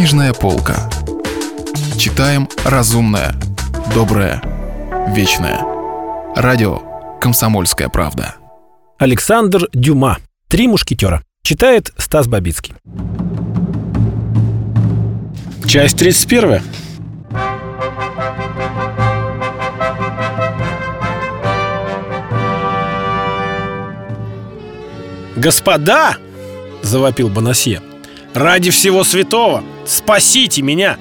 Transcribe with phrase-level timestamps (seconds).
[0.00, 0.88] Книжная полка.
[1.98, 3.34] Читаем разумное,
[3.94, 4.40] доброе,
[5.08, 5.60] вечное.
[6.34, 6.80] Радио
[7.20, 8.36] «Комсомольская правда».
[8.96, 10.16] Александр Дюма.
[10.48, 11.22] «Три мушкетера».
[11.42, 12.72] Читает Стас Бабицкий.
[15.66, 16.62] Часть 31.
[25.36, 26.16] «Господа!»–
[26.80, 27.82] завопил Бонасье.
[28.32, 29.62] «Ради всего святого!
[29.90, 30.98] Спасите меня!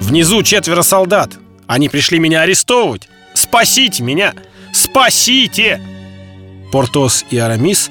[0.00, 1.38] Внизу четверо солдат!
[1.68, 3.08] Они пришли меня арестовывать!
[3.34, 4.34] Спасите меня!
[4.72, 5.80] Спасите!»
[6.72, 7.88] Портос и Арамис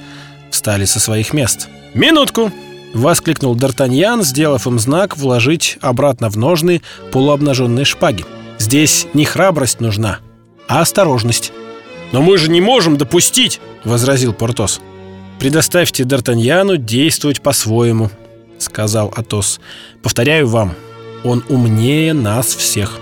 [0.52, 1.70] встали со своих мест.
[1.94, 2.52] «Минутку!»—
[2.94, 6.82] воскликнул Д'Артаньян, сделав им знак вложить обратно в ножны
[7.14, 8.26] полуобнаженные шпаги.
[8.60, 10.20] «Здесь не храбрость нужна,
[10.68, 11.54] а осторожность».
[12.12, 14.82] «Но мы же не можем допустить!»— возразил Портос.
[15.40, 18.12] «Предоставьте Д'Артаньяну действовать по-своему»,—
[18.60, 19.60] сказал Атос.
[20.02, 20.76] «Повторяю вам,
[21.24, 23.00] он умнее нас всех».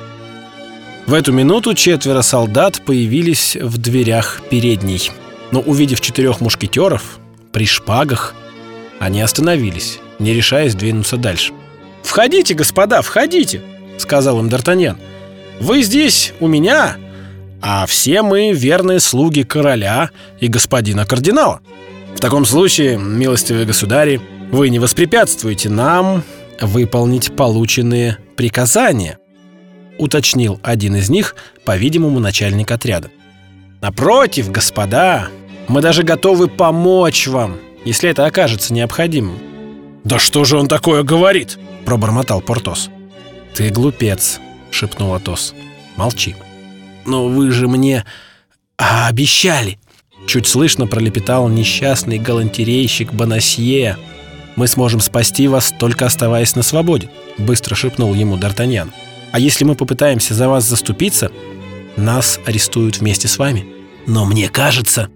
[1.06, 5.12] В эту минуту четверо солдат появились в дверях передней.
[5.52, 7.20] Но увидев четырех мушкетеров
[7.52, 8.34] при шпагах,
[9.00, 11.54] они остановились, не решаясь двинуться дальше.
[12.04, 13.62] «Входите, господа, входите!»—
[13.98, 14.98] сказал им Д'Артаньян.
[15.60, 16.98] «Вы здесь у меня,
[17.62, 21.62] а все мы верные слуги короля и господина кардинала.
[22.16, 24.22] В таком случае, милостивые государи,
[24.52, 26.24] вы не воспрепятствуете нам
[26.60, 29.20] выполнить полученные приказания»,—
[29.98, 31.36] уточнил один из них,
[31.66, 33.10] по-видимому, начальник отряда.
[33.82, 35.30] «Напротив, господа,
[35.68, 39.38] мы даже готовы помочь вам, если это окажется необходимым».
[40.04, 42.90] «Да что же он такое говорит?»— пробормотал Портос.
[43.54, 44.40] «Ты глупец»,—
[44.72, 45.54] шепнул Атос.
[45.96, 46.36] «Молчи».
[47.06, 48.06] «Но вы же мне
[48.78, 49.80] обещали!»
[50.26, 53.98] Чуть слышно пролепетал несчастный галантерейщик Бонасье.
[54.56, 58.92] «Мы сможем спасти вас, только оставаясь на свободе»,— быстро шепнул ему Д'Артаньян.
[59.32, 61.32] «А если мы попытаемся за вас заступиться,
[61.98, 63.66] нас арестуют вместе с вами».
[64.06, 65.10] «Но мне кажется...»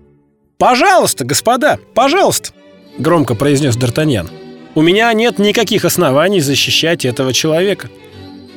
[0.58, 2.52] «Пожалуйста, господа, пожалуйста!»—
[2.98, 4.30] громко произнес Д'Артаньян.
[4.74, 7.90] «У меня нет никаких оснований защищать этого человека.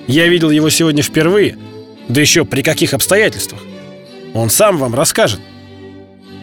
[0.07, 1.59] Я видел его сегодня впервые,
[2.09, 3.61] да еще при каких обстоятельствах.
[4.35, 5.41] Он сам вам расскажет.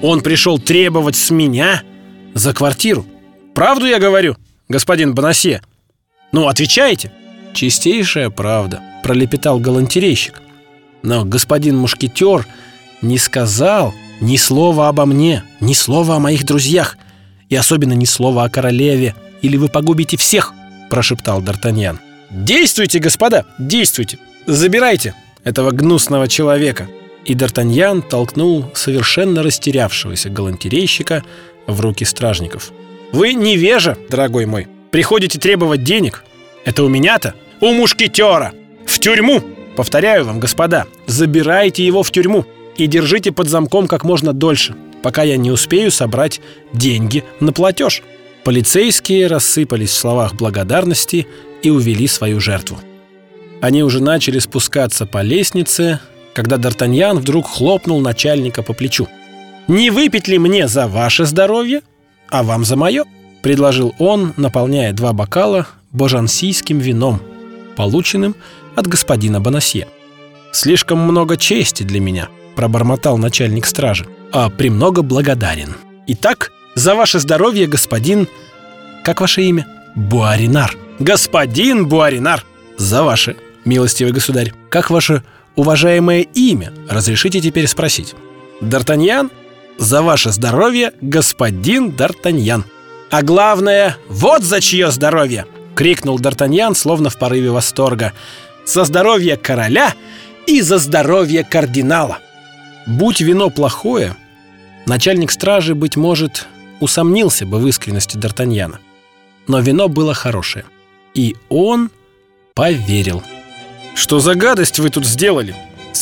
[0.01, 1.81] Он пришел требовать с меня
[2.33, 3.05] за квартиру.
[3.57, 4.37] Правду я говорю,
[4.69, 5.63] господин Бонасье?
[6.31, 7.11] Ну, отвечайте!»
[7.55, 10.43] «Чистейшая правда»,— пролепетал галантерейщик.
[11.01, 12.45] «Но господин мушкетер
[13.01, 16.97] не сказал ни слова обо мне, ни слова о моих друзьях,
[17.49, 20.53] и особенно ни слова о королеве, или вы погубите всех!»–
[20.91, 21.97] прошептал Д'Артаньян.
[22.29, 24.19] «Действуйте, господа, действуйте!
[24.45, 26.87] Забирайте этого гнусного человека!»
[27.25, 31.23] И Д'Артаньян толкнул совершенно растерявшегося галантерейщика
[31.65, 32.71] в руки стражников.
[33.11, 34.67] «Вы невежа, дорогой мой!
[34.91, 36.23] Приходите требовать денег?
[36.65, 37.35] Это у меня-то?
[37.61, 38.53] У мушкетера!
[38.85, 39.41] В тюрьму!
[39.75, 42.45] Повторяю вам, господа, забирайте его в тюрьму
[42.75, 46.41] и держите под замком как можно дольше, пока я не успею собрать
[46.73, 48.03] деньги на платеж».
[48.43, 51.27] Полицейские рассыпались в словах благодарности
[51.61, 52.77] и увели свою жертву.
[53.61, 55.99] Они уже начали спускаться по лестнице,
[56.33, 59.09] когда Д'Артаньян вдруг хлопнул начальника по плечу.
[59.67, 61.81] «Не выпить ли мне за ваше здоровье,
[62.29, 63.03] а вам за мое?»–
[63.41, 67.21] предложил он, наполняя два бокала божансийским вином,
[67.75, 68.35] полученным
[68.75, 69.87] от господина Бонасье.
[70.51, 75.75] «Слишком много чести для меня»,– пробормотал начальник стражи, «а премного благодарен.
[76.07, 78.27] Итак, за ваше здоровье, господин...
[79.03, 79.65] Как ваше имя?
[79.95, 80.77] Буаринар.
[80.99, 82.45] Господин Буаринар!
[82.77, 84.53] За ваше, милостивый государь.
[84.69, 85.23] Как ваше
[85.55, 86.71] уважаемое имя?
[86.87, 88.13] Разрешите теперь спросить.
[88.61, 89.31] Д'Артаньян?
[89.77, 92.63] За ваше здоровье, господин Д'Артаньян.
[93.09, 95.45] А главное, вот за чье здоровье!
[95.75, 98.13] Крикнул Д'Артаньян, словно в порыве восторга.
[98.65, 99.93] За здоровье короля
[100.47, 102.17] и за здоровье кардинала.
[102.87, 104.15] Будь вино плохое,
[104.87, 106.47] начальник стражи, быть может,
[106.79, 108.77] усомнился бы в искренности Д'Артаньяна.
[109.47, 110.65] Но вино было хорошее.
[111.13, 111.91] И он
[112.55, 113.23] поверил.
[113.95, 115.55] «Что за гадость вы тут сделали?»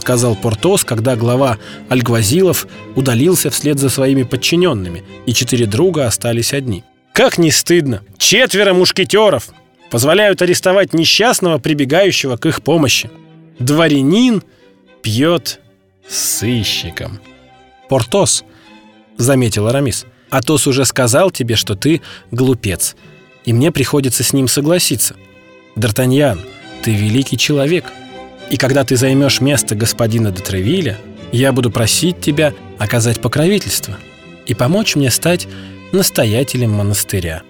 [0.06, 1.58] Сказал Портос, когда глава
[1.90, 6.84] Альгвазилов удалился вслед за своими подчиненными, и четыре друга остались одни.
[7.12, 8.04] «Как не стыдно!
[8.20, 9.50] Четверо мушкетеров!
[9.90, 13.10] Позволяют арестовать несчастного, прибегающего к их помощи.
[13.58, 14.44] Дворянин
[15.02, 15.60] пьет
[16.08, 17.20] с сыщиком».
[17.90, 18.44] «Портос»,—
[19.18, 22.96] заметил Арамис,— Атос уже сказал тебе, что ты глупец,
[23.44, 25.16] и мне приходится с ним согласиться.
[25.76, 26.42] Д'Артаньян,
[26.84, 27.86] ты великий человек,
[28.50, 30.98] и когда ты займешь место господина де Тревиля,
[31.32, 33.98] я буду просить тебя оказать покровительство
[34.46, 35.48] и помочь мне стать
[35.92, 37.44] настоятелем монастыря».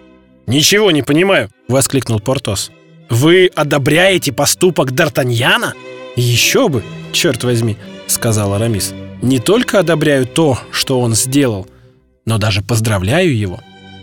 [0.47, 2.71] «Ничего не понимаю!»— воскликнул Портос.
[3.09, 5.73] Вы одобряете поступок Д'Артаньяна?
[6.15, 7.77] Еще бы, черт возьми,
[8.07, 8.93] сказал Арамис.
[9.21, 11.67] Не только одобряю то, что он сделал,
[12.25, 13.59] но даже поздравляю его.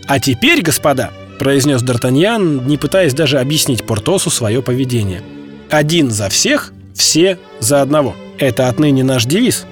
[0.07, 5.21] А теперь, господа, произнес Д'Артаньян, не пытаясь даже объяснить Портосу свое поведение.
[5.69, 8.15] Один за всех, все за одного.
[8.37, 9.65] Это отныне наш девиз.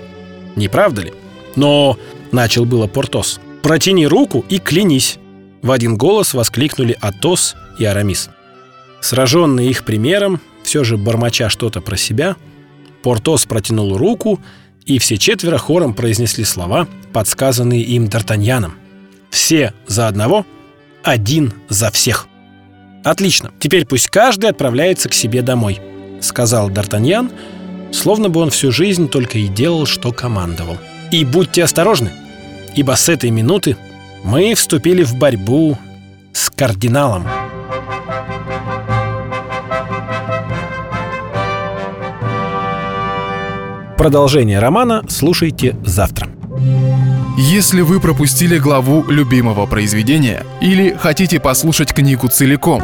[0.55, 1.13] Не правда ли?
[1.55, 1.97] Но,
[2.31, 5.17] начал было Портос, протяни руку и клянись.
[5.61, 8.29] В один голос воскликнули Атос и Арамис.
[9.01, 12.35] Сраженный их примером, все же бормоча что-то про себя,
[13.03, 14.39] Портос протянул руку,
[14.85, 18.73] и все четверо хором произнесли слова, подсказанные им Д'Артаньяном.
[19.29, 20.45] «Все за одного,
[21.03, 22.27] один за всех».
[23.03, 25.79] «Отлично, теперь пусть каждый отправляется к себе домой»,—
[26.21, 27.31] сказал Д'Артаньян,
[27.91, 30.77] словно бы он всю жизнь только и делал, что командовал.
[31.11, 32.11] «И будьте осторожны,
[32.75, 33.75] ибо с этой минуты
[34.23, 35.77] мы вступили в борьбу
[36.31, 37.27] с кардиналом».
[43.97, 46.27] Продолжение романа слушайте завтра.
[47.37, 52.83] Если вы пропустили главу любимого произведения или хотите послушать книгу целиком,